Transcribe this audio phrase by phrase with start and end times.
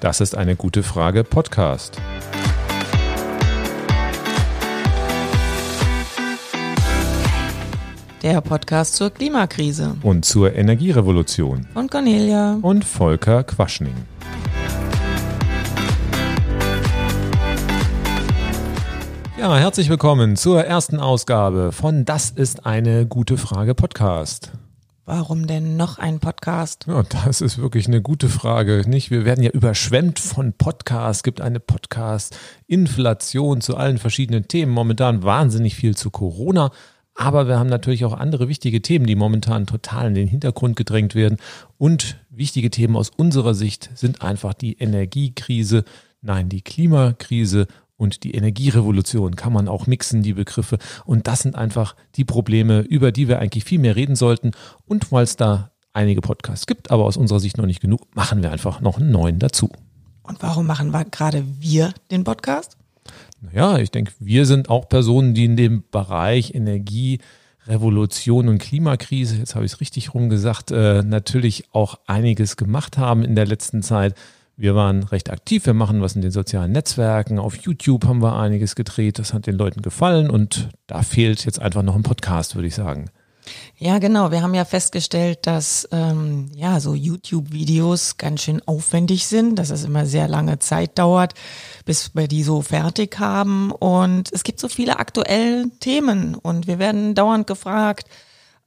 [0.00, 2.00] Das ist eine gute Frage Podcast.
[8.22, 9.96] Der Podcast zur Klimakrise.
[10.02, 11.66] Und zur Energierevolution.
[11.72, 12.58] Von Cornelia.
[12.62, 13.94] Und Volker Quaschning.
[19.36, 24.52] Ja, herzlich willkommen zur ersten Ausgabe von Das ist eine gute Frage Podcast.
[25.10, 26.84] Warum denn noch ein Podcast?
[26.86, 28.84] Ja, das ist wirklich eine gute Frage.
[28.86, 29.10] Nicht?
[29.10, 31.20] Wir werden ja überschwemmt von Podcasts.
[31.20, 34.70] Es gibt eine Podcast-Inflation zu allen verschiedenen Themen.
[34.70, 36.72] Momentan wahnsinnig viel zu Corona.
[37.14, 41.14] Aber wir haben natürlich auch andere wichtige Themen, die momentan total in den Hintergrund gedrängt
[41.14, 41.38] werden.
[41.78, 45.84] Und wichtige Themen aus unserer Sicht sind einfach die Energiekrise,
[46.20, 47.66] nein, die Klimakrise
[47.98, 50.78] und die Energierevolution kann man auch mixen, die Begriffe.
[51.04, 54.52] Und das sind einfach die Probleme, über die wir eigentlich viel mehr reden sollten.
[54.86, 58.40] Und weil es da einige Podcasts gibt, aber aus unserer Sicht noch nicht genug, machen
[58.40, 59.68] wir einfach noch einen neuen dazu.
[60.22, 62.76] Und warum machen wir gerade wir den Podcast?
[63.40, 67.18] Naja, ich denke, wir sind auch Personen, die in dem Bereich Energie,
[67.66, 73.24] Revolution und Klimakrise, jetzt habe ich es richtig rumgesagt, äh, natürlich auch einiges gemacht haben
[73.24, 74.14] in der letzten Zeit.
[74.60, 78.36] Wir waren recht aktiv, wir machen was in den sozialen Netzwerken, auf YouTube haben wir
[78.36, 82.56] einiges gedreht, das hat den Leuten gefallen und da fehlt jetzt einfach noch ein Podcast,
[82.56, 83.08] würde ich sagen.
[83.76, 84.32] Ja, genau.
[84.32, 89.84] Wir haben ja festgestellt, dass ähm, ja so YouTube-Videos ganz schön aufwendig sind, dass es
[89.84, 91.34] immer sehr lange Zeit dauert,
[91.84, 93.70] bis wir die so fertig haben.
[93.70, 98.08] Und es gibt so viele aktuelle Themen und wir werden dauernd gefragt,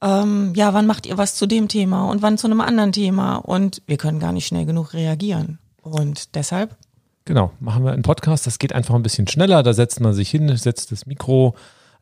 [0.00, 3.36] ähm, ja, wann macht ihr was zu dem Thema und wann zu einem anderen Thema?
[3.36, 5.58] Und wir können gar nicht schnell genug reagieren.
[5.82, 6.76] Und deshalb?
[7.24, 8.46] Genau, machen wir einen Podcast.
[8.46, 9.62] Das geht einfach ein bisschen schneller.
[9.62, 11.54] Da setzt man sich hin, setzt das Mikro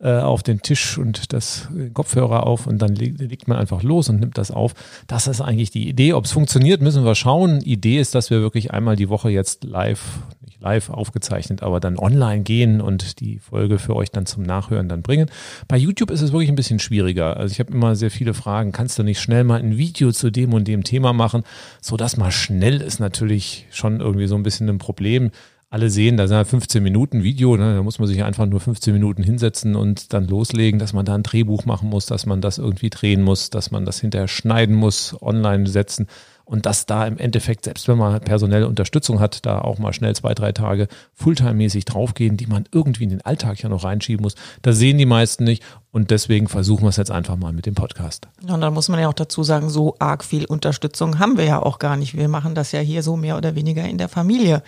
[0.03, 4.21] äh, auf den Tisch und das Kopfhörer auf und dann legt man einfach los und
[4.21, 4.73] nimmt das auf.
[5.07, 6.15] Das ist eigentlich die Idee.
[6.15, 7.61] Ob es funktioniert, müssen wir schauen.
[7.61, 11.99] Idee ist, dass wir wirklich einmal die Woche jetzt live, nicht live aufgezeichnet, aber dann
[11.99, 15.31] online gehen und die Folge für euch dann zum Nachhören dann bringen.
[15.69, 17.37] Bei YouTube ist es wirklich ein bisschen schwieriger.
[17.37, 18.73] Also ich habe immer sehr viele Fragen.
[18.73, 21.43] Kannst du nicht schnell mal ein Video zu dem und dem Thema machen?
[21.83, 25.31] So dass mal schnell ist natürlich schon irgendwie so ein bisschen ein Problem
[25.71, 28.93] alle sehen, da sind 15 Minuten Video, ne, da muss man sich einfach nur 15
[28.93, 32.59] Minuten hinsetzen und dann loslegen, dass man da ein Drehbuch machen muss, dass man das
[32.59, 36.09] irgendwie drehen muss, dass man das hinterher schneiden muss, online setzen
[36.45, 40.17] und dass da im Endeffekt, selbst wenn man personelle Unterstützung hat, da auch mal schnell
[40.17, 44.35] zwei, drei Tage Fulltime-mäßig draufgehen, die man irgendwie in den Alltag ja noch reinschieben muss.
[44.63, 47.77] Da sehen die meisten nicht und deswegen versuchen wir es jetzt einfach mal mit dem
[47.77, 48.27] Podcast.
[48.43, 51.63] Und dann muss man ja auch dazu sagen, so arg viel Unterstützung haben wir ja
[51.63, 52.17] auch gar nicht.
[52.17, 54.65] Wir machen das ja hier so mehr oder weniger in der Familie.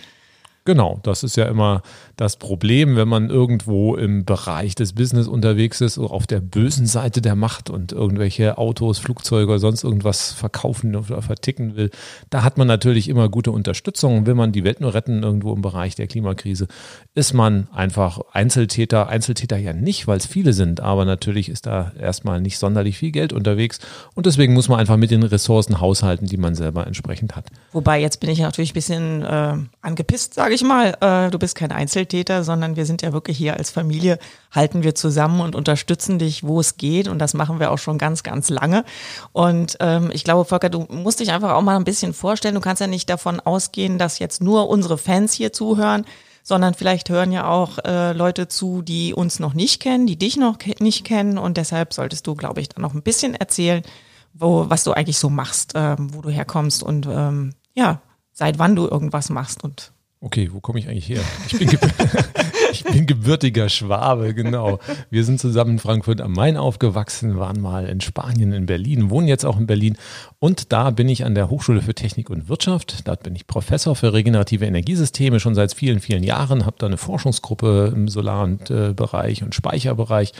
[0.65, 1.81] Genau, das ist ja immer
[2.15, 7.21] das Problem, wenn man irgendwo im Bereich des Business unterwegs ist, auf der bösen Seite
[7.21, 11.89] der Macht und irgendwelche Autos, Flugzeuge oder sonst irgendwas verkaufen oder verticken will.
[12.29, 14.25] Da hat man natürlich immer gute Unterstützung.
[14.25, 16.67] Will man die Welt nur retten irgendwo im Bereich der Klimakrise,
[17.13, 19.09] ist man einfach Einzeltäter.
[19.09, 23.11] Einzeltäter ja nicht, weil es viele sind, aber natürlich ist da erstmal nicht sonderlich viel
[23.11, 23.79] Geld unterwegs
[24.15, 27.47] und deswegen muss man einfach mit den Ressourcen haushalten, die man selber entsprechend hat.
[27.73, 30.95] Wobei jetzt bin ich natürlich ein bisschen äh, angepisst, sage ich mal.
[31.01, 34.19] Äh, du bist kein Einzeltäter, sondern wir sind ja wirklich hier als Familie,
[34.51, 37.07] halten wir zusammen und unterstützen dich, wo es geht.
[37.07, 38.83] Und das machen wir auch schon ganz, ganz lange.
[39.31, 42.55] Und ähm, ich glaube, Volker, du musst dich einfach auch mal ein bisschen vorstellen.
[42.55, 46.05] Du kannst ja nicht davon ausgehen, dass jetzt nur unsere Fans hier zuhören
[46.45, 50.35] sondern vielleicht hören ja auch äh, Leute zu, die uns noch nicht kennen, die dich
[50.35, 53.81] noch ke nicht kennen und deshalb solltest du, glaube ich, dann noch ein bisschen erzählen,
[54.33, 58.01] wo, was du eigentlich so machst, ähm, wo du herkommst und ähm, ja,
[58.33, 59.92] seit wann du irgendwas machst und
[60.23, 61.19] Okay, wo komme ich eigentlich her?
[61.47, 61.67] Ich bin,
[62.71, 64.79] ich bin gebürtiger Schwabe, genau.
[65.09, 69.27] Wir sind zusammen in Frankfurt am Main aufgewachsen, waren mal in Spanien, in Berlin, wohnen
[69.27, 69.97] jetzt auch in Berlin.
[70.39, 73.05] Und da bin ich an der Hochschule für Technik und Wirtschaft.
[73.05, 76.65] Dort bin ich Professor für regenerative Energiesysteme schon seit vielen, vielen Jahren.
[76.65, 80.31] Habe da eine Forschungsgruppe im Solarbereich und, und Speicherbereich.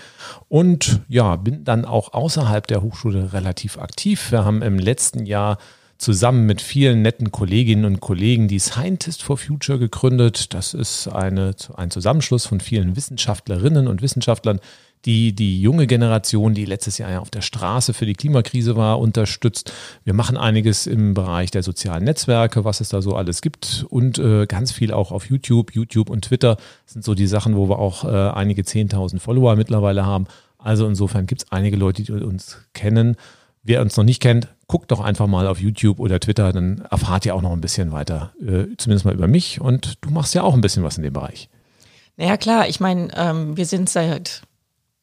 [0.47, 4.31] Und ja, bin dann auch außerhalb der Hochschule relativ aktiv.
[4.31, 5.57] Wir haben im letzten Jahr
[6.03, 10.53] zusammen mit vielen netten Kolleginnen und Kollegen die Scientist for Future gegründet.
[10.53, 14.59] Das ist eine, ein Zusammenschluss von vielen Wissenschaftlerinnen und Wissenschaftlern,
[15.05, 18.99] die die junge Generation, die letztes Jahr ja auf der Straße für die Klimakrise war,
[18.99, 19.71] unterstützt.
[20.03, 24.19] Wir machen einiges im Bereich der sozialen Netzwerke, was es da so alles gibt und
[24.19, 25.73] äh, ganz viel auch auf YouTube.
[25.73, 30.05] YouTube und Twitter sind so die Sachen, wo wir auch äh, einige 10.000 Follower mittlerweile
[30.05, 30.27] haben.
[30.57, 33.15] Also insofern gibt es einige Leute, die uns kennen.
[33.63, 37.27] Wer uns noch nicht kennt, guckt doch einfach mal auf YouTube oder Twitter, dann erfahrt
[37.27, 40.41] ihr auch noch ein bisschen weiter, äh, zumindest mal über mich und du machst ja
[40.41, 41.47] auch ein bisschen was in dem Bereich.
[42.17, 44.41] Naja klar, ich meine, ähm, wir sind seit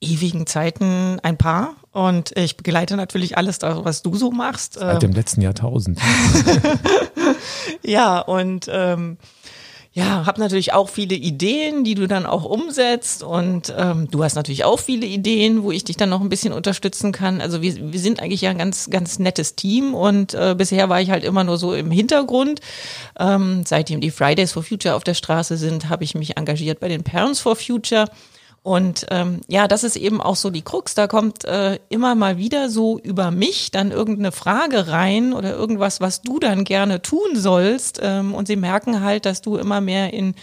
[0.01, 4.75] ewigen Zeiten ein Paar Und ich begleite natürlich alles, was du so machst.
[4.75, 6.01] Seit dem letzten Jahrtausend.
[7.85, 9.19] ja, und ähm,
[9.93, 14.37] ja, habe natürlich auch viele Ideen, die du dann auch umsetzt und ähm, du hast
[14.37, 17.41] natürlich auch viele Ideen, wo ich dich dann noch ein bisschen unterstützen kann.
[17.41, 21.01] Also wir, wir sind eigentlich ja ein ganz, ganz nettes Team und äh, bisher war
[21.01, 22.61] ich halt immer nur so im Hintergrund.
[23.19, 26.87] Ähm, seitdem die Fridays for Future auf der Straße sind, habe ich mich engagiert bei
[26.87, 28.07] den Parents for Future
[28.63, 30.95] und ähm, ja, das ist eben auch so die Krux.
[30.95, 36.01] Da kommt äh, immer mal wieder so über mich dann irgendeine Frage rein oder irgendwas,
[36.03, 38.01] was du dann gerne tun sollst.
[38.03, 40.35] Ähm, und sie merken halt, dass du immer mehr in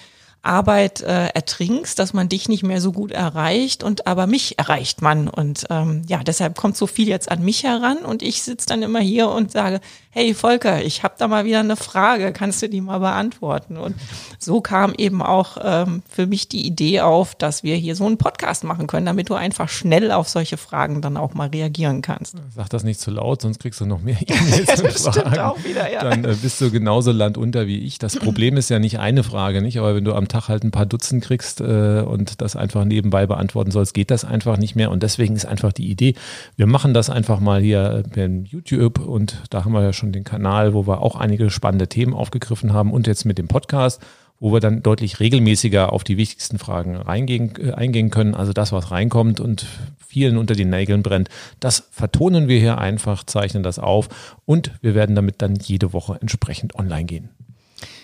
[0.48, 5.02] Arbeit äh, ertrinkst, dass man dich nicht mehr so gut erreicht und aber mich erreicht
[5.02, 5.28] man.
[5.28, 8.82] Und ähm, ja, deshalb kommt so viel jetzt an mich heran und ich sitze dann
[8.82, 9.82] immer hier und sage,
[10.18, 13.78] hey Volker, ich habe da mal wieder eine Frage, kannst du die mal beantworten?
[13.78, 13.96] Und
[14.40, 18.18] so kam eben auch ähm, für mich die Idee auf, dass wir hier so einen
[18.18, 22.36] Podcast machen können, damit du einfach schnell auf solche Fragen dann auch mal reagieren kannst.
[22.56, 25.38] Sag das nicht zu laut, sonst kriegst du noch mehr E-Mails das Fragen.
[25.38, 26.02] Auch wieder, ja.
[26.02, 28.00] Dann äh, bist du genauso landunter wie ich.
[28.00, 29.78] Das Problem ist ja nicht eine Frage, nicht?
[29.78, 33.28] Aber wenn du am Tag halt ein paar Dutzend kriegst äh, und das einfach nebenbei
[33.28, 34.90] beantworten sollst, geht das einfach nicht mehr.
[34.90, 36.16] Und deswegen ist einfach die Idee,
[36.56, 40.14] wir machen das einfach mal hier per YouTube und da haben wir ja schon schon
[40.14, 44.02] den Kanal, wo wir auch einige spannende Themen aufgegriffen haben und jetzt mit dem Podcast,
[44.40, 48.36] wo wir dann deutlich regelmäßiger auf die wichtigsten Fragen reingehen, äh, eingehen können.
[48.36, 49.66] Also das, was reinkommt und
[50.08, 51.30] vielen unter den Nägeln brennt,
[51.60, 56.18] das vertonen wir hier einfach, zeichnen das auf und wir werden damit dann jede Woche
[56.22, 57.30] entsprechend online gehen.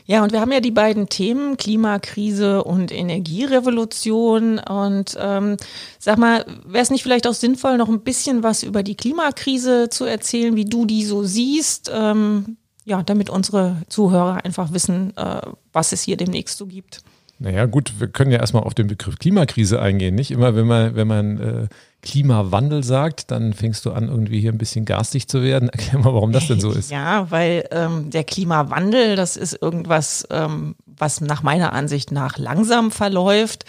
[0.05, 4.59] Ja, und wir haben ja die beiden Themen Klimakrise und Energierevolution.
[4.59, 5.57] Und ähm,
[5.99, 9.89] sag mal, wäre es nicht vielleicht auch sinnvoll, noch ein bisschen was über die Klimakrise
[9.89, 11.89] zu erzählen, wie du die so siehst?
[11.93, 15.41] Ähm, ja, damit unsere Zuhörer einfach wissen, äh,
[15.71, 17.01] was es hier demnächst so gibt.
[17.43, 20.15] Naja, gut, wir können ja erstmal auf den Begriff Klimakrise eingehen.
[20.15, 21.67] Nicht immer, wenn man, wenn man äh,
[22.01, 25.67] Klimawandel sagt, dann fängst du an, irgendwie hier ein bisschen garstig zu werden.
[25.73, 26.89] Erklär mal, warum das denn so ist.
[26.89, 32.91] Ja, weil ähm, der Klimawandel, das ist irgendwas, ähm, was nach meiner Ansicht nach langsam
[32.91, 33.65] verläuft.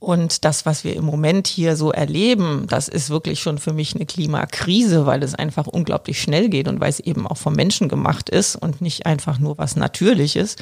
[0.00, 3.94] Und das, was wir im Moment hier so erleben, das ist wirklich schon für mich
[3.94, 7.88] eine Klimakrise, weil es einfach unglaublich schnell geht und weil es eben auch vom Menschen
[7.88, 10.56] gemacht ist und nicht einfach nur was Natürliches.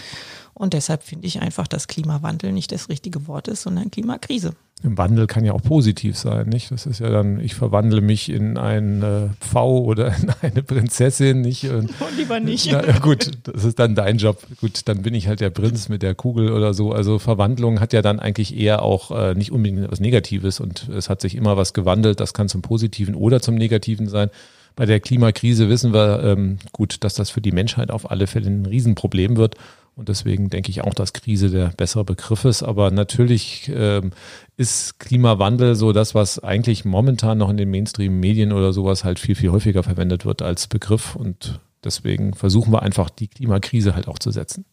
[0.54, 4.54] Und deshalb finde ich einfach, dass Klimawandel nicht das richtige Wort ist, sondern Klimakrise.
[4.84, 6.70] Im Wandel kann ja auch positiv sein, nicht?
[6.70, 11.40] Das ist ja dann, ich verwandle mich in ein äh, Pfau oder in eine Prinzessin,
[11.40, 11.64] nicht?
[11.70, 12.70] Und, oh, lieber nicht.
[12.70, 14.42] Na, gut, das ist dann dein Job.
[14.60, 16.92] Gut, dann bin ich halt der Prinz mit der Kugel oder so.
[16.92, 21.08] Also Verwandlung hat ja dann eigentlich eher auch äh, nicht unbedingt etwas Negatives und es
[21.08, 22.20] hat sich immer was gewandelt.
[22.20, 24.28] Das kann zum Positiven oder zum Negativen sein.
[24.76, 28.48] Bei der Klimakrise wissen wir ähm, gut, dass das für die Menschheit auf alle Fälle
[28.48, 29.54] ein Riesenproblem wird.
[29.96, 32.62] Und deswegen denke ich auch, dass Krise der bessere Begriff ist.
[32.62, 34.11] Aber natürlich ähm,
[34.56, 39.37] ist Klimawandel so das, was eigentlich momentan noch in den Mainstream-Medien oder sowas halt viel,
[39.37, 41.14] viel häufiger verwendet wird als Begriff.
[41.14, 44.64] Und deswegen versuchen wir einfach die Klimakrise halt auch zu setzen.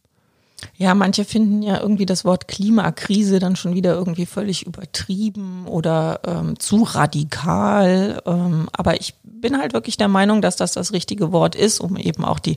[0.78, 6.22] Ja, manche finden ja irgendwie das Wort Klimakrise dann schon wieder irgendwie völlig übertrieben oder
[6.26, 8.22] ähm, zu radikal.
[8.26, 11.98] Ähm, aber ich bin halt wirklich der Meinung, dass das das richtige Wort ist, um
[11.98, 12.56] eben auch die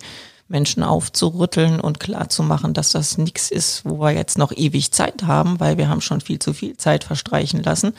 [0.49, 5.58] Menschen aufzurütteln und klarzumachen, dass das nichts ist, wo wir jetzt noch ewig Zeit haben,
[5.61, 7.94] weil wir haben schon viel zu viel Zeit verstreichen lassen.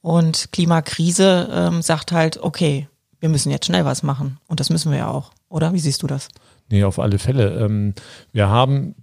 [0.00, 2.88] Und Klimakrise ähm, sagt halt, okay,
[3.20, 4.38] wir müssen jetzt schnell was machen.
[4.48, 5.72] Und das müssen wir ja auch, oder?
[5.72, 6.28] Wie siehst du das?
[6.68, 7.64] Nee, auf alle Fälle.
[7.64, 7.94] Ähm,
[8.32, 8.96] wir haben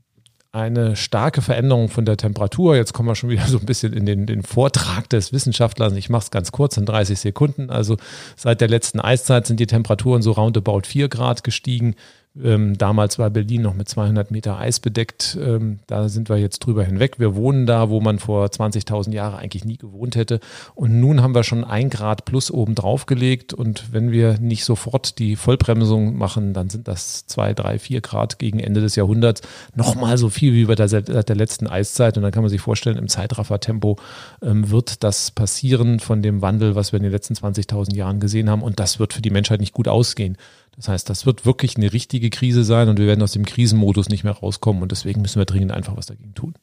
[0.51, 2.75] eine starke Veränderung von der Temperatur.
[2.75, 5.93] Jetzt kommen wir schon wieder so ein bisschen in den, den Vortrag des Wissenschaftlers.
[5.93, 7.69] Ich mache es ganz kurz in 30 Sekunden.
[7.69, 7.97] Also
[8.35, 11.95] seit der letzten Eiszeit sind die Temperaturen so roundabout 4 Grad gestiegen.
[12.41, 15.37] Ähm, damals war Berlin noch mit 200 Meter Eis bedeckt.
[15.41, 17.19] Ähm, da sind wir jetzt drüber hinweg.
[17.19, 20.39] Wir wohnen da, wo man vor 20.000 Jahren eigentlich nie gewohnt hätte.
[20.75, 23.53] Und nun haben wir schon ein Grad plus oben drauf gelegt.
[23.53, 28.37] Und wenn wir nicht sofort die Vollbremsung machen, dann sind das zwei, drei, vier Grad
[28.37, 29.41] gegen Ende des Jahrhunderts.
[29.73, 32.15] Nochmal so viel wie bei der, der letzten Eiszeit.
[32.15, 33.97] Und dann kann man sich vorstellen, im Zeitraffertempo
[34.43, 38.51] ähm, wird das passieren von dem Wandel, was wir in den letzten 20.000 Jahren gesehen
[38.51, 38.61] haben.
[38.61, 40.37] Und das wird für die Menschheit nicht gut ausgehen.
[40.79, 44.07] Das heißt, das wird wirklich eine richtige Krise sein und wir werden aus dem Krisenmodus
[44.07, 46.53] nicht mehr rauskommen und deswegen müssen wir dringend einfach was dagegen tun.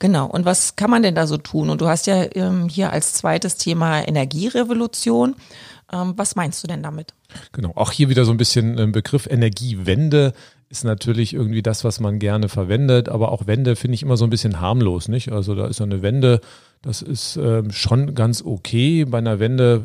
[0.00, 0.26] Genau.
[0.26, 1.70] Und was kann man denn da so tun?
[1.70, 5.36] Und du hast ja ähm, hier als zweites Thema Energierevolution.
[5.90, 7.14] Ähm, was meinst du denn damit?
[7.52, 7.72] Genau.
[7.74, 10.34] Auch hier wieder so ein bisschen ein Begriff Energiewende
[10.68, 13.08] ist natürlich irgendwie das, was man gerne verwendet.
[13.08, 15.32] Aber auch Wende finde ich immer so ein bisschen harmlos, nicht?
[15.32, 16.42] Also da ist so eine Wende,
[16.82, 19.06] das ist ähm, schon ganz okay.
[19.06, 19.82] Bei einer Wende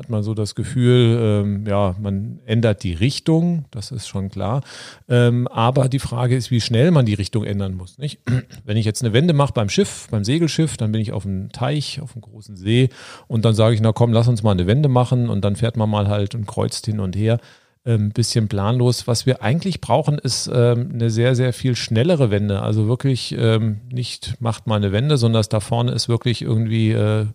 [0.00, 4.62] hat man so das Gefühl, ähm, ja, man ändert die Richtung, das ist schon klar.
[5.10, 7.98] Ähm, aber die Frage ist, wie schnell man die Richtung ändern muss.
[7.98, 8.18] Nicht?
[8.64, 11.52] Wenn ich jetzt eine Wende mache beim Schiff, beim Segelschiff, dann bin ich auf einem
[11.52, 12.88] Teich, auf einem großen See
[13.28, 15.76] und dann sage ich, na komm, lass uns mal eine Wende machen und dann fährt
[15.76, 17.38] man mal halt und kreuzt hin und her
[17.84, 19.06] ein ähm, bisschen planlos.
[19.06, 22.62] Was wir eigentlich brauchen, ist ähm, eine sehr, sehr viel schnellere Wende.
[22.62, 27.26] Also wirklich ähm, nicht macht mal eine Wende, sondern da vorne ist wirklich irgendwie äh,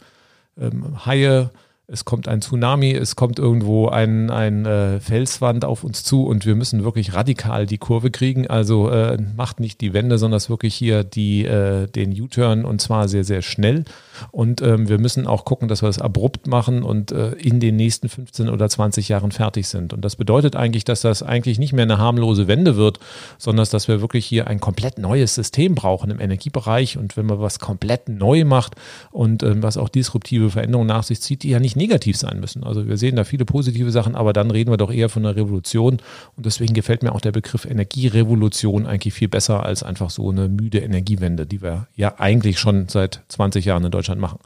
[0.60, 1.52] ähm, Haie,
[1.88, 6.46] es kommt ein Tsunami, es kommt irgendwo ein, ein äh, Felswand auf uns zu und
[6.46, 8.48] wir müssen wirklich radikal die Kurve kriegen.
[8.48, 12.82] Also äh, macht nicht die Wende, sondern es wirklich hier die, äh, den U-Turn und
[12.82, 13.86] zwar sehr, sehr schnell.
[14.32, 17.76] Und ähm, wir müssen auch gucken, dass wir das abrupt machen und äh, in den
[17.76, 19.94] nächsten 15 oder 20 Jahren fertig sind.
[19.94, 23.00] Und das bedeutet eigentlich, dass das eigentlich nicht mehr eine harmlose Wende wird,
[23.38, 26.98] sondern dass wir wirklich hier ein komplett neues System brauchen im Energiebereich.
[26.98, 28.76] Und wenn man was komplett neu macht
[29.12, 32.64] und ähm, was auch disruptive Veränderungen nach sich zieht, die ja nicht negativ sein müssen.
[32.64, 35.36] Also wir sehen da viele positive Sachen, aber dann reden wir doch eher von einer
[35.36, 36.00] Revolution.
[36.38, 40.48] Und deswegen gefällt mir auch der Begriff Energierevolution eigentlich viel besser als einfach so eine
[40.48, 44.40] müde Energiewende, die wir ja eigentlich schon seit 20 Jahren in Deutschland Deutschland machen.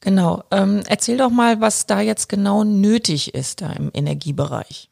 [0.00, 0.44] Genau.
[0.50, 4.90] Ähm, erzähl doch mal, was da jetzt genau nötig ist da im Energiebereich.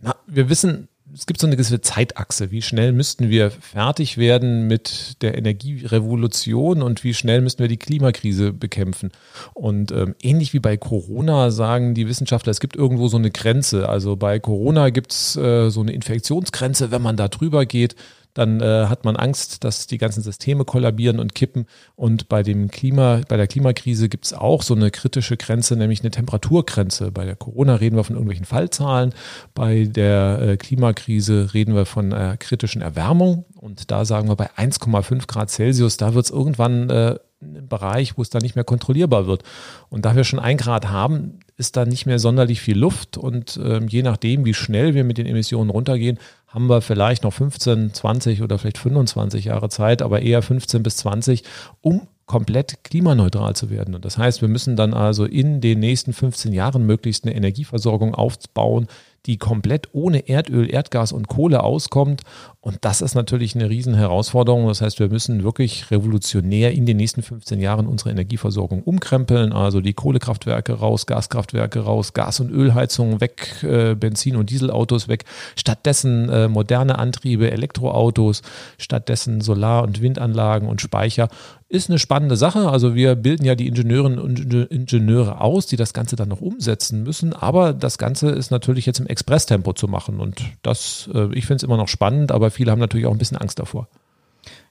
[0.00, 2.50] Na, wir wissen, es gibt so eine gewisse Zeitachse.
[2.50, 7.76] Wie schnell müssten wir fertig werden mit der Energierevolution und wie schnell müssten wir die
[7.76, 9.10] Klimakrise bekämpfen?
[9.54, 13.88] Und ähm, ähnlich wie bei Corona sagen die Wissenschaftler, es gibt irgendwo so eine Grenze.
[13.88, 17.96] Also bei Corona gibt es äh, so eine Infektionsgrenze, wenn man da drüber geht,
[18.38, 21.66] dann äh, hat man Angst, dass die ganzen Systeme kollabieren und kippen.
[21.96, 26.02] Und bei dem Klima, bei der Klimakrise gibt es auch so eine kritische Grenze, nämlich
[26.02, 27.10] eine Temperaturgrenze.
[27.10, 29.12] Bei der Corona reden wir von irgendwelchen Fallzahlen.
[29.54, 33.44] Bei der äh, Klimakrise reden wir von einer kritischen Erwärmung.
[33.56, 38.16] Und da sagen wir bei 1,5 Grad Celsius, da wird es irgendwann äh, ein Bereich,
[38.16, 39.42] wo es dann nicht mehr kontrollierbar wird.
[39.88, 43.16] Und da wir schon ein Grad haben, ist da nicht mehr sonderlich viel Luft.
[43.16, 46.18] Und ähm, je nachdem, wie schnell wir mit den Emissionen runtergehen,
[46.48, 50.96] haben wir vielleicht noch 15, 20 oder vielleicht 25 Jahre Zeit, aber eher 15 bis
[50.98, 51.44] 20,
[51.80, 53.94] um komplett klimaneutral zu werden.
[53.94, 58.14] Und das heißt, wir müssen dann also in den nächsten 15 Jahren möglichst eine Energieversorgung
[58.14, 58.86] aufbauen,
[59.28, 62.22] die komplett ohne Erdöl, Erdgas und Kohle auskommt.
[62.60, 64.66] Und das ist natürlich eine riesen Herausforderung.
[64.66, 69.52] Das heißt, wir müssen wirklich revolutionär in den nächsten 15 Jahren unsere Energieversorgung umkrempeln.
[69.52, 75.24] Also die Kohlekraftwerke raus, Gaskraftwerke raus, Gas- und Ölheizungen weg, äh, Benzin- und Dieselautos weg.
[75.56, 78.42] Stattdessen äh, moderne Antriebe, Elektroautos,
[78.78, 81.28] stattdessen Solar- und Windanlagen und Speicher
[81.70, 82.70] ist eine spannende Sache.
[82.70, 87.02] Also wir bilden ja die Ingenieurinnen und Ingenieure aus, die das Ganze dann noch umsetzen
[87.02, 87.34] müssen.
[87.34, 90.20] Aber das Ganze ist natürlich jetzt im Expresstempo zu machen.
[90.20, 93.18] Und das, äh, ich finde es immer noch spannend, aber viele haben natürlich auch ein
[93.18, 93.88] bisschen Angst davor.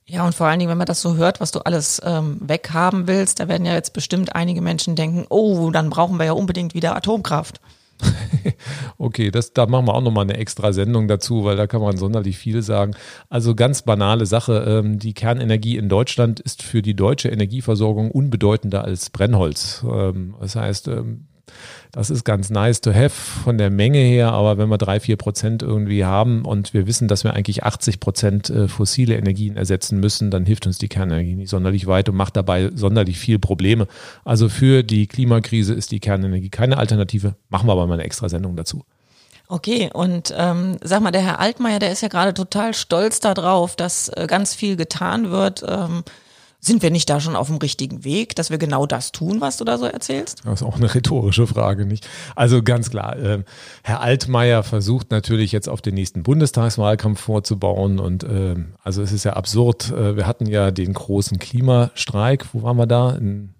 [0.05, 3.07] Ja, und vor allen Dingen, wenn man das so hört, was du alles ähm, weghaben
[3.07, 6.73] willst, da werden ja jetzt bestimmt einige Menschen denken, oh, dann brauchen wir ja unbedingt
[6.73, 7.59] wieder Atomkraft.
[8.97, 11.97] okay, das, da machen wir auch nochmal eine extra Sendung dazu, weil da kann man
[11.97, 12.95] sonderlich viel sagen.
[13.29, 18.85] Also ganz banale Sache, ähm, die Kernenergie in Deutschland ist für die deutsche Energieversorgung unbedeutender
[18.85, 19.83] als Brennholz.
[19.83, 21.27] Ähm, das heißt, ähm,
[21.91, 25.17] das ist ganz nice to have von der Menge her, aber wenn wir drei, vier
[25.17, 29.99] Prozent irgendwie haben und wir wissen, dass wir eigentlich 80 Prozent äh, fossile Energien ersetzen
[29.99, 33.87] müssen, dann hilft uns die Kernenergie nicht sonderlich weit und macht dabei sonderlich viel Probleme.
[34.25, 37.35] Also für die Klimakrise ist die Kernenergie keine Alternative.
[37.49, 38.83] Machen wir aber mal eine extra Sendung dazu.
[39.49, 43.77] Okay, und ähm, sag mal, der Herr Altmaier, der ist ja gerade total stolz darauf,
[43.77, 45.63] dass äh, ganz viel getan wird.
[45.65, 46.03] Ähm,
[46.59, 49.57] sind wir nicht da schon auf dem richtigen Weg, dass wir genau das tun, was
[49.57, 50.41] du da so erzählst?
[50.43, 52.07] Das ist auch eine rhetorische Frage, nicht?
[52.35, 53.43] Also ganz klar, äh,
[53.83, 59.23] Herr Altmaier versucht natürlich jetzt auf den nächsten Bundestagswahlkampf vorzubauen und äh, also es ist
[59.23, 59.91] ja absurd.
[59.91, 62.45] Äh, wir hatten ja den großen Klimastreik.
[62.53, 63.11] Wo waren wir da?
[63.11, 63.53] In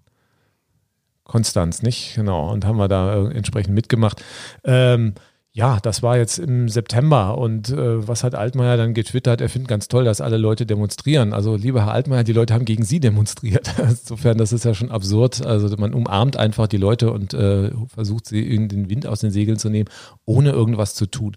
[1.24, 2.14] Konstanz, nicht?
[2.16, 2.50] Genau.
[2.50, 4.24] Und haben wir da äh, entsprechend mitgemacht.
[4.64, 5.14] Ähm,
[5.58, 9.40] ja, das war jetzt im September und äh, was hat Altmaier dann getwittert?
[9.40, 11.32] Er findet ganz toll, dass alle Leute demonstrieren.
[11.32, 13.74] Also, lieber Herr Altmaier, die Leute haben gegen Sie demonstriert.
[13.78, 15.44] Insofern, das ist ja schon absurd.
[15.44, 19.32] Also, man umarmt einfach die Leute und äh, versucht sie in den Wind aus den
[19.32, 19.88] Segeln zu nehmen,
[20.26, 21.34] ohne irgendwas zu tun.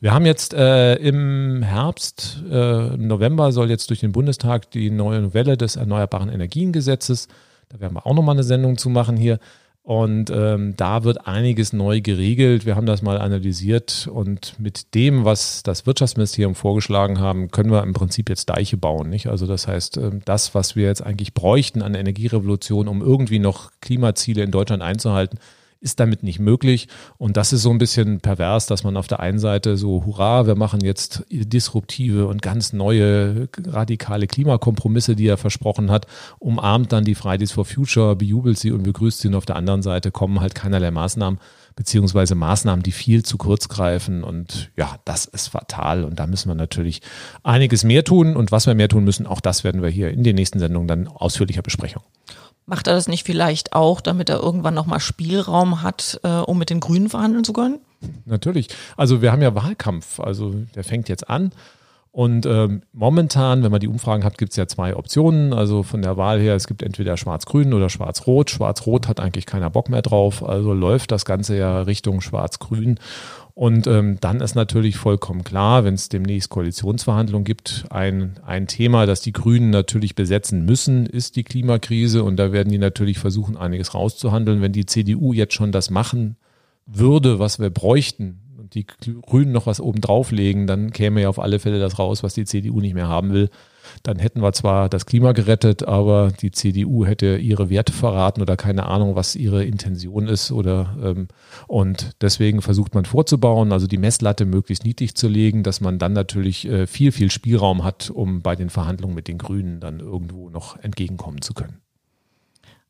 [0.00, 4.90] Wir haben jetzt äh, im Herbst, äh, im November soll jetzt durch den Bundestag die
[4.90, 7.26] neue Novelle des Erneuerbaren Energiengesetzes,
[7.70, 9.40] da werden wir auch nochmal eine Sendung zu machen hier,
[9.84, 12.64] und ähm, da wird einiges neu geregelt.
[12.64, 17.82] Wir haben das mal analysiert und mit dem, was das Wirtschaftsministerium vorgeschlagen haben, können wir
[17.82, 19.10] im Prinzip jetzt Deiche bauen.
[19.10, 19.26] Nicht?
[19.26, 23.72] Also das heißt, ähm, das, was wir jetzt eigentlich bräuchten an Energierevolution, um irgendwie noch
[23.82, 25.38] Klimaziele in Deutschland einzuhalten,
[25.84, 26.88] ist damit nicht möglich.
[27.18, 30.46] Und das ist so ein bisschen pervers, dass man auf der einen Seite so, hurra,
[30.46, 36.06] wir machen jetzt disruptive und ganz neue, radikale Klimakompromisse, die er versprochen hat,
[36.38, 39.82] umarmt dann die Fridays for Future, bejubelt sie und begrüßt sie und auf der anderen
[39.82, 41.38] Seite kommen halt keinerlei Maßnahmen
[41.76, 44.22] beziehungsweise Maßnahmen, die viel zu kurz greifen.
[44.22, 46.04] Und ja, das ist fatal.
[46.04, 47.02] Und da müssen wir natürlich
[47.42, 48.36] einiges mehr tun.
[48.36, 50.88] Und was wir mehr tun müssen, auch das werden wir hier in den nächsten Sendungen
[50.88, 52.00] dann ausführlicher besprechen.
[52.66, 56.70] Macht er das nicht vielleicht auch, damit er irgendwann nochmal Spielraum hat, äh, um mit
[56.70, 57.78] den Grünen verhandeln zu können?
[58.24, 58.68] Natürlich.
[58.96, 60.20] Also wir haben ja Wahlkampf.
[60.20, 61.52] Also der fängt jetzt an.
[62.14, 65.52] Und ähm, momentan, wenn man die Umfragen hat, gibt es ja zwei Optionen.
[65.52, 68.50] Also von der Wahl her, es gibt entweder Schwarz-Grün oder Schwarz-Rot.
[68.50, 70.48] Schwarz-Rot hat eigentlich keiner Bock mehr drauf.
[70.48, 73.00] Also läuft das Ganze ja Richtung Schwarz-Grün.
[73.54, 79.06] Und ähm, dann ist natürlich vollkommen klar, wenn es demnächst Koalitionsverhandlungen gibt, ein, ein Thema,
[79.06, 82.22] das die Grünen natürlich besetzen müssen, ist die Klimakrise.
[82.22, 84.62] Und da werden die natürlich versuchen, einiges rauszuhandeln.
[84.62, 86.36] Wenn die CDU jetzt schon das machen
[86.86, 88.43] würde, was wir bräuchten,
[88.74, 92.34] die Grünen noch was oben drauflegen, dann käme ja auf alle Fälle das raus, was
[92.34, 93.50] die CDU nicht mehr haben will.
[94.02, 98.56] Dann hätten wir zwar das Klima gerettet, aber die CDU hätte ihre Werte verraten oder
[98.56, 101.28] keine Ahnung, was ihre Intention ist oder ähm,
[101.66, 106.12] und deswegen versucht man vorzubauen, also die Messlatte möglichst niedrig zu legen, dass man dann
[106.12, 110.50] natürlich äh, viel, viel Spielraum hat, um bei den Verhandlungen mit den Grünen dann irgendwo
[110.50, 111.83] noch entgegenkommen zu können.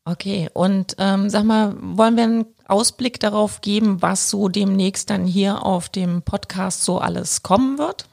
[0.07, 5.25] Okay, und ähm, sag mal, wollen wir einen Ausblick darauf geben, was so demnächst dann
[5.25, 8.07] hier auf dem Podcast so alles kommen wird?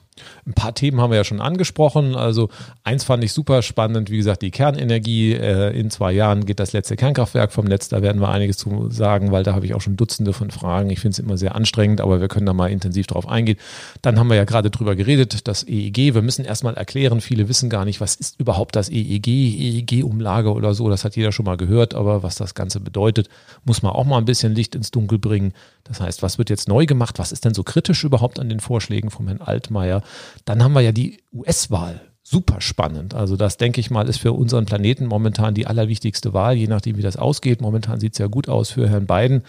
[0.46, 2.16] Ein paar Themen haben wir ja schon angesprochen.
[2.16, 2.50] Also
[2.84, 5.34] eins fand ich super spannend, wie gesagt, die Kernenergie.
[5.34, 7.90] Äh, in zwei Jahren geht das letzte Kernkraftwerk vom Netz.
[7.90, 10.90] Da werden wir einiges zu sagen, weil da habe ich auch schon Dutzende von Fragen.
[10.90, 13.58] Ich finde es immer sehr anstrengend, aber wir können da mal intensiv drauf eingehen.
[14.02, 16.14] Dann haben wir ja gerade drüber geredet, das EEG.
[16.14, 20.74] Wir müssen erstmal erklären, viele wissen gar nicht, was ist überhaupt das EEG, EEG-Umlage oder
[20.74, 20.90] so.
[20.90, 23.30] Das hat jeder schon mal gehört, aber was das Ganze bedeutet,
[23.64, 25.54] muss man auch mal ein bisschen Licht ins Dunkel bringen.
[25.92, 27.20] Das heißt, was wird jetzt neu gemacht?
[27.20, 30.04] Was ist denn so kritisch überhaupt an den Vorschlägen von Herrn Altmaier?
[30.46, 32.00] Dann haben wir ja die US-Wahl
[32.32, 33.14] super spannend.
[33.14, 36.98] Also das denke ich mal ist für unseren Planeten momentan die allerwichtigste Wahl, je nachdem
[36.98, 37.62] wie das ausgeht.
[37.62, 39.42] Momentan sieht es ja gut aus für Herrn Biden.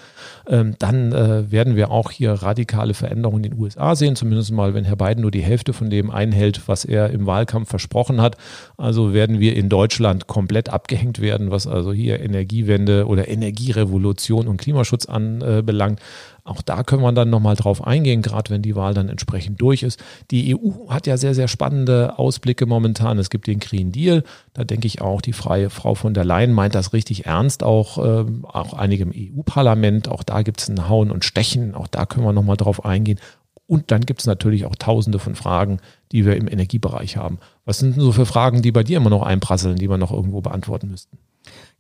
[0.49, 4.75] Ähm, dann äh, werden wir auch hier radikale Veränderungen in den USA sehen, zumindest mal,
[4.75, 8.37] wenn Herr Biden nur die Hälfte von dem einhält, was er im Wahlkampf versprochen hat.
[8.76, 14.56] Also werden wir in Deutschland komplett abgehängt werden, was also hier Energiewende oder Energierevolution und
[14.56, 16.00] Klimaschutz anbelangt.
[16.44, 19.85] Auch da können wir dann nochmal drauf eingehen, gerade wenn die Wahl dann entsprechend durch
[19.85, 20.02] ist.
[20.33, 23.18] Die EU hat ja sehr, sehr spannende Ausblicke momentan.
[23.18, 24.24] Es gibt den Green Deal.
[24.52, 27.98] Da denke ich auch, die freie Frau von der Leyen meint das richtig ernst, auch,
[27.98, 30.09] äh, auch einige im EU-Parlament.
[30.09, 31.76] Auch da gibt es ein Hauen und Stechen.
[31.76, 33.20] Auch da können wir nochmal drauf eingehen.
[33.68, 35.78] Und dann gibt es natürlich auch tausende von Fragen,
[36.11, 37.38] die wir im Energiebereich haben.
[37.64, 40.11] Was sind denn so für Fragen, die bei dir immer noch einprasseln, die wir noch
[40.11, 41.18] irgendwo beantworten müssten?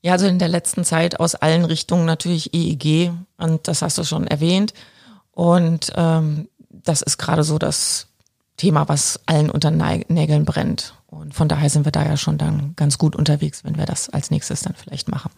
[0.02, 4.04] Ja, also in der letzten Zeit aus allen Richtungen natürlich EEG und das hast du
[4.04, 4.74] schon erwähnt.
[5.30, 8.08] Und ähm, das ist gerade so das
[8.56, 10.94] Thema, was allen unter Nägeln brennt.
[11.06, 14.08] Und von daher sind wir da ja schon dann ganz gut unterwegs, wenn wir das
[14.08, 15.30] als nächstes dann vielleicht machen.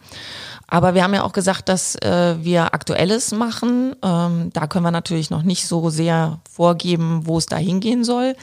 [0.67, 3.95] Aber wir haben ja auch gesagt, dass äh, wir Aktuelles machen.
[4.01, 8.35] Ähm, da können wir natürlich noch nicht so sehr vorgeben, wo es da hingehen soll.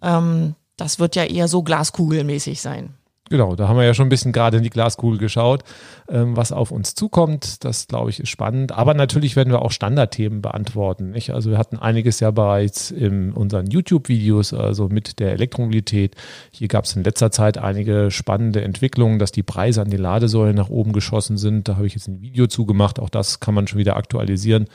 [0.00, 2.94] Ähm, das wird ja eher so glaskugelmäßig sein.
[3.28, 5.64] Genau, da haben wir ja schon ein bisschen gerade in die Glaskugel geschaut,
[6.08, 7.64] ähm, was auf uns zukommt.
[7.64, 8.70] Das, glaube ich, ist spannend.
[8.70, 11.10] Aber natürlich werden wir auch Standardthemen beantworten.
[11.10, 11.30] Nicht?
[11.30, 16.14] Also wir hatten einiges ja bereits in unseren YouTube-Videos, also mit der Elektromobilität.
[16.52, 20.54] Hier gab es in letzter Zeit einige spannende Entwicklungen, dass die Preise an den Ladesäulen
[20.54, 21.66] nach oben geschossen sind.
[21.66, 23.00] Da habe ich jetzt ein Video zugemacht.
[23.00, 24.66] Auch das kann man schon wieder aktualisieren.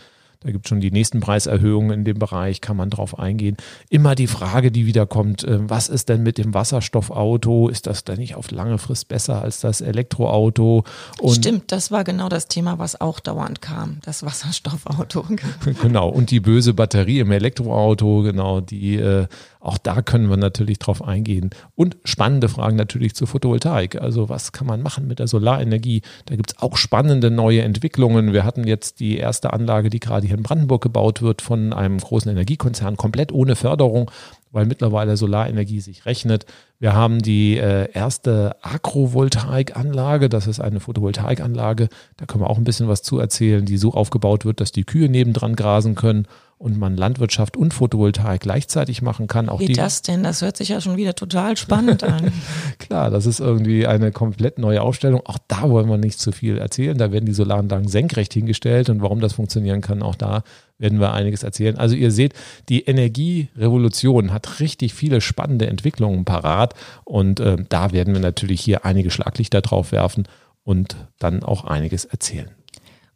[0.43, 3.58] Da gibt es schon die nächsten Preiserhöhungen in dem Bereich, kann man drauf eingehen.
[3.89, 7.69] Immer die Frage, die wieder kommt, äh, was ist denn mit dem Wasserstoffauto?
[7.69, 10.84] Ist das denn nicht auf lange Frist besser als das Elektroauto?
[11.19, 15.25] Und Stimmt, das war genau das Thema, was auch dauernd kam, das Wasserstoffauto.
[15.82, 19.27] genau, und die böse Batterie im Elektroauto, genau, die äh,
[19.62, 21.51] auch da können wir natürlich drauf eingehen.
[21.75, 24.01] Und spannende Fragen natürlich zur Photovoltaik.
[24.01, 26.01] Also was kann man machen mit der Solarenergie?
[26.25, 28.34] Da gibt es auch spannende neue Entwicklungen.
[28.34, 31.98] Wir hatten jetzt die erste Anlage, die gerade hier in Brandenburg gebaut wird von einem
[31.98, 34.10] großen Energiekonzern, komplett ohne Förderung
[34.52, 36.46] weil mittlerweile Solarenergie sich rechnet.
[36.80, 42.63] Wir haben die äh, erste Agrovoltaikanlage, das ist eine Photovoltaikanlage, da können wir auch ein
[42.63, 46.28] bisschen was zu erzählen, die so aufgebaut wird, dass die Kühe nebendran grasen können
[46.62, 49.50] und man Landwirtschaft und Photovoltaik gleichzeitig machen kann.
[49.50, 50.24] Auch Wie die, das denn?
[50.24, 52.32] Das hört sich ja schon wieder total spannend an.
[52.78, 55.21] Klar, das ist irgendwie eine komplett neue Aufstellung.
[55.26, 56.97] Auch da wollen wir nicht zu viel erzählen.
[56.97, 60.43] Da werden die Solaranlagen senkrecht hingestellt und warum das funktionieren kann, auch da
[60.78, 61.78] werden wir einiges erzählen.
[61.78, 62.34] Also ihr seht,
[62.69, 68.86] die Energierevolution hat richtig viele spannende Entwicklungen parat und äh, da werden wir natürlich hier
[68.86, 70.28] einige Schlaglichter drauf werfen
[70.63, 72.50] und dann auch einiges erzählen.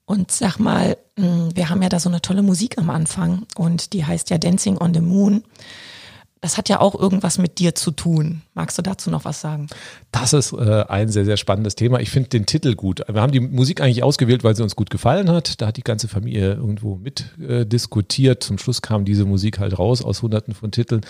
[0.05, 3.93] Und sag mal, hm, wir haben ja da so eine tolle Musik am Anfang und
[3.93, 5.43] die heißt ja Dancing on the Moon.
[6.41, 8.43] Das hat ja auch irgendwas mit dir zu tun.
[8.57, 9.67] Magst du dazu noch was sagen?
[10.13, 11.99] Das ist äh, ein sehr, sehr spannendes Thema.
[11.99, 13.01] Ich finde den Titel gut.
[13.05, 15.59] Wir haben die Musik eigentlich ausgewählt, weil sie uns gut gefallen hat.
[15.59, 18.43] Da hat die ganze Familie irgendwo mit äh, diskutiert.
[18.43, 21.01] Zum Schluss kam diese Musik halt raus aus hunderten von Titeln.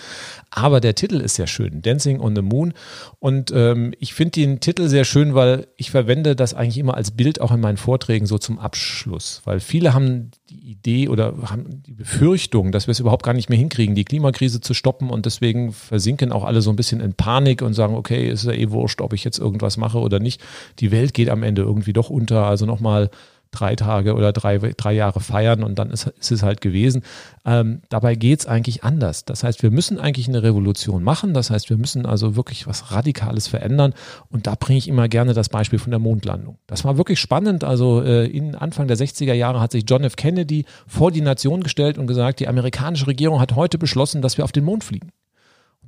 [0.50, 1.82] Aber der Titel ist sehr schön.
[1.82, 2.74] Dancing on the Moon.
[3.20, 7.12] Und ähm, ich finde den Titel sehr schön, weil ich verwende das eigentlich immer als
[7.12, 9.42] Bild auch in meinen Vorträgen so zum Abschluss.
[9.44, 13.50] Weil viele haben die Idee oder haben die Befürchtung, dass wir es überhaupt gar nicht
[13.50, 15.10] mehr hinkriegen, die Klimakrise zu stoppen.
[15.10, 18.44] Und deswegen versinken auch alle so ein bisschen in Panik Panik und sagen, okay, ist
[18.44, 20.40] ja eh wurscht, ob ich jetzt irgendwas mache oder nicht.
[20.78, 22.46] Die Welt geht am Ende irgendwie doch unter.
[22.46, 23.10] Also nochmal
[23.50, 27.02] drei Tage oder drei, drei Jahre feiern und dann ist, ist es halt gewesen.
[27.44, 29.26] Ähm, dabei geht es eigentlich anders.
[29.26, 31.34] Das heißt, wir müssen eigentlich eine Revolution machen.
[31.34, 33.92] Das heißt, wir müssen also wirklich was Radikales verändern.
[34.30, 36.56] Und da bringe ich immer gerne das Beispiel von der Mondlandung.
[36.66, 37.64] Das war wirklich spannend.
[37.64, 40.16] Also äh, in Anfang der 60er Jahre hat sich John F.
[40.16, 44.44] Kennedy vor die Nation gestellt und gesagt, die amerikanische Regierung hat heute beschlossen, dass wir
[44.44, 45.12] auf den Mond fliegen.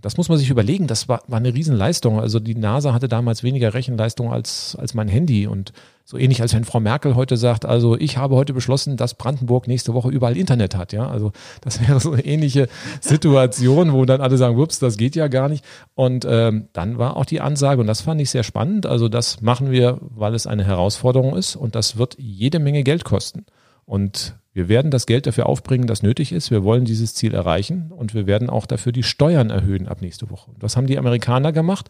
[0.01, 2.21] Das muss man sich überlegen, das war, war eine Riesenleistung.
[2.21, 5.47] Also die NASA hatte damals weniger Rechenleistung als, als mein Handy.
[5.47, 5.73] Und
[6.05, 9.67] so ähnlich, als wenn Frau Merkel heute sagt, also ich habe heute beschlossen, dass Brandenburg
[9.67, 10.93] nächste Woche überall Internet hat.
[10.93, 12.69] Ja, also das wäre so eine ähnliche
[13.01, 15.65] Situation, wo dann alle sagen, ups, das geht ja gar nicht.
[15.95, 19.41] Und ähm, dann war auch die Ansage, und das fand ich sehr spannend, also das
[19.41, 23.45] machen wir, weil es eine Herausforderung ist und das wird jede Menge Geld kosten.
[23.89, 26.51] Und wir werden das Geld dafür aufbringen, das nötig ist.
[26.51, 30.29] Wir wollen dieses Ziel erreichen und wir werden auch dafür die Steuern erhöhen ab nächste
[30.31, 30.51] Woche.
[30.51, 31.89] Und was haben die Amerikaner gemacht?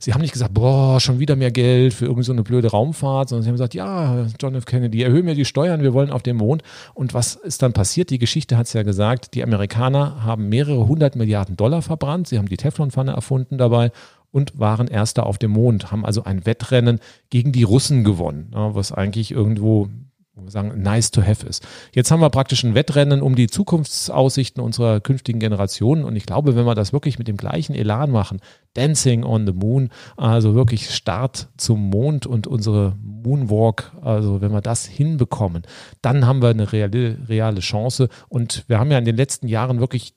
[0.00, 3.28] Sie haben nicht gesagt, boah, schon wieder mehr Geld für irgendwie so eine blöde Raumfahrt,
[3.28, 4.64] sondern sie haben gesagt, ja, John F.
[4.64, 6.62] Kennedy, erhöhen wir die Steuern, wir wollen auf den Mond.
[6.94, 8.10] Und was ist dann passiert?
[8.10, 12.26] Die Geschichte hat es ja gesagt, die Amerikaner haben mehrere hundert Milliarden Dollar verbrannt.
[12.26, 13.92] Sie haben die Teflonpfanne erfunden dabei
[14.32, 16.98] und waren Erster auf dem Mond, haben also ein Wettrennen
[17.30, 19.88] gegen die Russen gewonnen, was eigentlich irgendwo
[20.36, 21.66] wo wir sagen, nice to have ist.
[21.94, 26.54] Jetzt haben wir praktisch ein Wettrennen um die Zukunftsaussichten unserer künftigen Generationen und ich glaube,
[26.54, 28.40] wenn wir das wirklich mit dem gleichen Elan machen,
[28.74, 34.60] Dancing on the Moon, also wirklich Start zum Mond und unsere Moonwalk, also wenn wir
[34.60, 35.62] das hinbekommen,
[36.02, 39.80] dann haben wir eine reale, reale Chance und wir haben ja in den letzten Jahren
[39.80, 40.15] wirklich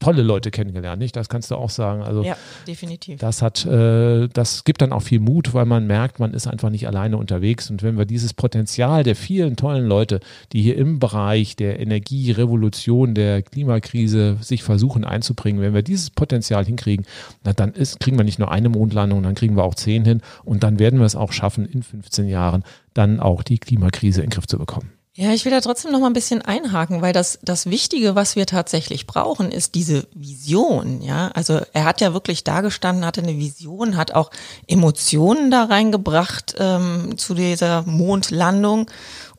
[0.00, 1.14] tolle Leute kennengelernt, nicht?
[1.14, 2.02] Das kannst du auch sagen.
[2.02, 2.36] Also ja,
[2.66, 3.20] definitiv.
[3.20, 6.70] Das hat, äh, das gibt dann auch viel Mut, weil man merkt, man ist einfach
[6.70, 7.70] nicht alleine unterwegs.
[7.70, 10.20] Und wenn wir dieses Potenzial der vielen tollen Leute,
[10.52, 16.64] die hier im Bereich der Energierevolution, der Klimakrise sich versuchen einzubringen, wenn wir dieses Potenzial
[16.64, 17.06] hinkriegen,
[17.44, 20.22] na, dann ist, kriegen wir nicht nur eine Mondlandung, dann kriegen wir auch zehn hin
[20.44, 24.28] und dann werden wir es auch schaffen, in 15 Jahren dann auch die Klimakrise in
[24.28, 24.90] den Griff zu bekommen.
[25.14, 28.36] Ja, ich will da trotzdem noch mal ein bisschen einhaken, weil das, das Wichtige, was
[28.36, 31.32] wir tatsächlich brauchen, ist diese Vision, ja.
[31.34, 34.30] Also er hat ja wirklich dagestanden, hatte eine Vision, hat auch
[34.68, 38.88] Emotionen da reingebracht ähm, zu dieser Mondlandung.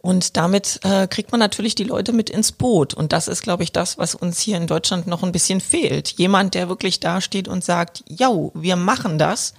[0.01, 2.93] Und damit äh, kriegt man natürlich die Leute mit ins Boot.
[2.93, 6.09] Und das ist, glaube ich, das, was uns hier in Deutschland noch ein bisschen fehlt.
[6.17, 9.53] Jemand, der wirklich dasteht und sagt, ja, wir machen das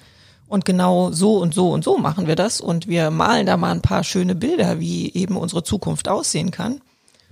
[0.52, 2.60] und genau so und so und so machen wir das.
[2.60, 6.82] Und wir malen da mal ein paar schöne Bilder, wie eben unsere Zukunft aussehen kann.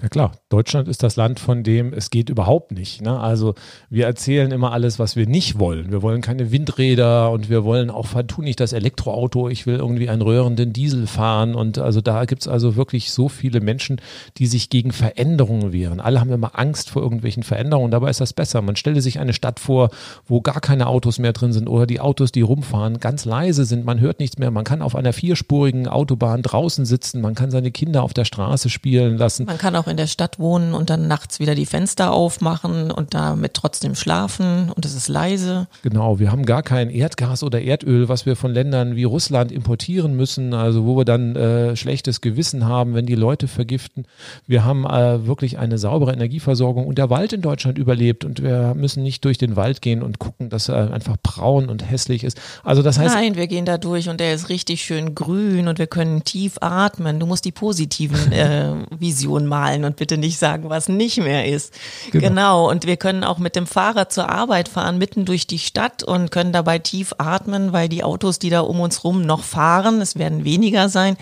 [0.03, 3.03] Ja klar, Deutschland ist das Land, von dem es geht überhaupt nicht.
[3.03, 3.21] Ne?
[3.21, 3.55] Also
[3.91, 5.93] wir erzählen immer alles, was wir nicht wollen.
[5.93, 9.49] Wir wollen keine Windräder und wir wollen auch tu nicht das Elektroauto.
[9.51, 11.55] Ich will irgendwie einen röhrenden Diesel fahren.
[11.55, 14.01] Und also da gibt es also wirklich so viele Menschen,
[14.39, 16.01] die sich gegen Veränderungen wehren.
[16.01, 17.91] Alle haben immer Angst vor irgendwelchen Veränderungen.
[17.91, 18.63] Dabei ist das besser.
[18.63, 19.91] Man stelle sich eine Stadt vor,
[20.27, 23.85] wo gar keine Autos mehr drin sind oder die Autos, die rumfahren, ganz leise sind.
[23.85, 24.51] Man hört nichts mehr.
[24.51, 27.21] Man kann auf einer vierspurigen Autobahn draußen sitzen.
[27.21, 29.45] Man kann seine Kinder auf der Straße spielen lassen.
[29.45, 33.15] Man kann auch in der Stadt wohnen und dann nachts wieder die Fenster aufmachen und
[33.15, 35.67] damit trotzdem schlafen und es ist leise.
[35.83, 40.15] Genau, wir haben gar kein Erdgas oder Erdöl, was wir von Ländern wie Russland importieren
[40.15, 44.07] müssen, also wo wir dann äh, schlechtes Gewissen haben, wenn die Leute vergiften.
[44.47, 48.75] Wir haben äh, wirklich eine saubere Energieversorgung und der Wald in Deutschland überlebt und wir
[48.75, 52.41] müssen nicht durch den Wald gehen und gucken, dass er einfach braun und hässlich ist.
[52.63, 53.15] Also das heißt.
[53.15, 56.59] Nein, wir gehen da durch und der ist richtig schön grün und wir können tief
[56.61, 57.19] atmen.
[57.21, 61.47] Du musst die positiven äh, Visionen malen sein und bitte nicht sagen, was nicht mehr
[61.47, 61.75] ist.
[62.13, 62.29] Genau.
[62.29, 62.71] genau.
[62.71, 66.31] Und wir können auch mit dem Fahrrad zur Arbeit fahren, mitten durch die Stadt und
[66.31, 70.17] können dabei tief atmen, weil die Autos, die da um uns rum noch fahren, es
[70.17, 71.17] werden weniger sein,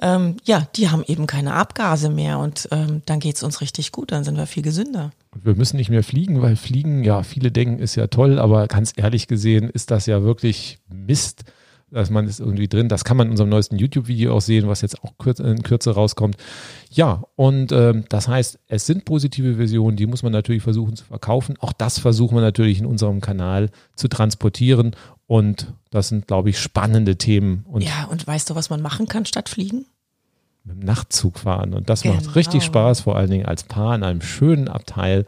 [0.00, 4.12] ähm, ja, die haben eben keine Abgase mehr und ähm, dann geht's uns richtig gut,
[4.12, 5.12] dann sind wir viel gesünder.
[5.32, 8.66] Und wir müssen nicht mehr fliegen, weil Fliegen, ja, viele denken, ist ja toll, aber
[8.66, 11.44] ganz ehrlich gesehen ist das ja wirklich Mist
[11.90, 12.88] dass man ist irgendwie drin.
[12.88, 16.36] Das kann man in unserem neuesten YouTube-Video auch sehen, was jetzt auch in Kürze rauskommt.
[16.90, 21.04] Ja, und ähm, das heißt, es sind positive Versionen, die muss man natürlich versuchen zu
[21.04, 21.56] verkaufen.
[21.60, 24.94] Auch das versuchen wir natürlich in unserem Kanal zu transportieren.
[25.26, 27.64] Und das sind, glaube ich, spannende Themen.
[27.68, 29.86] Und ja, und weißt du, was man machen kann statt fliegen?
[30.64, 31.74] Mit dem Nachtzug fahren.
[31.74, 32.16] Und das genau.
[32.16, 35.24] macht richtig Spaß, vor allen Dingen als Paar in einem schönen Abteil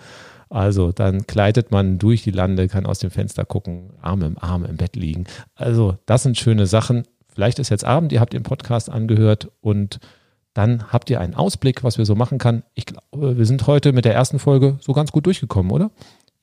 [0.53, 4.67] Also dann gleitet man durch die Lande, kann aus dem Fenster gucken, Arm im Arm
[4.67, 5.25] im Bett liegen.
[5.55, 7.05] Also das sind schöne Sachen.
[7.29, 9.99] Vielleicht ist jetzt Abend, ihr habt den Podcast angehört und
[10.53, 12.65] dann habt ihr einen Ausblick, was wir so machen kann.
[12.75, 15.91] Ich glaube, wir sind heute mit der ersten Folge so ganz gut durchgekommen, oder?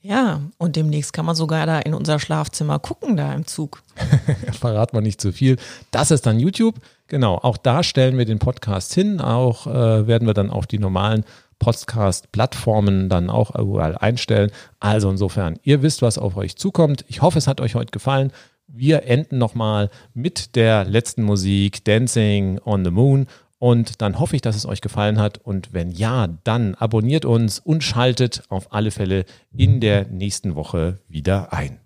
[0.02, 3.84] Ja, und demnächst kann man sogar da in unser Schlafzimmer gucken, da im Zug.
[4.54, 5.58] Verrat man nicht zu viel.
[5.92, 6.76] Das ist dann YouTube.
[7.08, 9.22] Genau, auch da stellen wir den Podcast hin.
[9.22, 11.26] Auch äh, werden wir dann auf die normalen
[11.60, 14.52] Podcast-Plattformen dann auch überall einstellen.
[14.80, 17.06] Also insofern, ihr wisst, was auf euch zukommt.
[17.08, 18.32] Ich hoffe, es hat euch heute gefallen.
[18.68, 23.28] Wir enden nochmal mit der letzten Musik Dancing on the Moon
[23.60, 25.38] und dann hoffe ich, dass es euch gefallen hat.
[25.38, 31.00] Und wenn ja, dann abonniert uns und schaltet auf alle Fälle in der nächsten Woche
[31.08, 31.80] wieder ein.